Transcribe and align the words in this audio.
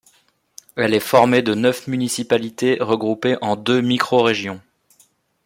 Elle 0.77 0.95
est 0.95 0.99
formée 0.99 1.43
de 1.43 1.53
neuf 1.53 1.85
municipalités 1.85 2.79
regroupées 2.81 3.37
en 3.43 3.55
deux 3.55 3.81
microrégions. 3.81 4.59